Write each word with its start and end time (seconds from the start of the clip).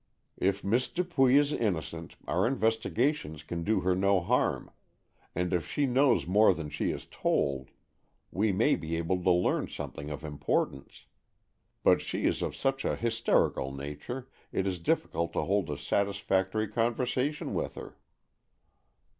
If 0.39 0.63
Miss 0.63 0.87
Dupuy 0.87 1.37
is 1.37 1.53
innocent, 1.53 2.15
our 2.27 2.47
investigations 2.47 3.43
can 3.43 3.63
do 3.63 3.81
her 3.81 3.93
no 3.95 4.19
harm, 4.19 4.71
and 5.35 5.53
if 5.53 5.67
she 5.69 5.85
knows 5.85 6.25
more 6.25 6.55
than 6.55 6.71
she 6.71 6.89
has 6.89 7.05
told, 7.05 7.69
we 8.31 8.51
may 8.51 8.75
be 8.75 8.95
able 8.97 9.21
to 9.21 9.29
learn 9.29 9.67
something 9.67 10.09
of 10.09 10.23
importance. 10.23 11.05
But 11.83 12.01
she 12.01 12.25
is 12.25 12.41
of 12.41 12.55
such 12.55 12.83
a 12.83 12.95
hysterical 12.95 13.71
nature, 13.71 14.27
it 14.51 14.65
is 14.65 14.79
difficult 14.79 15.33
to 15.33 15.43
hold 15.43 15.69
a 15.69 15.77
satisfactory 15.77 16.67
conversation 16.67 17.53
with 17.53 17.75
her." 17.75 17.95